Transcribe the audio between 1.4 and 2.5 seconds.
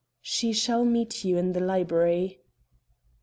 the library."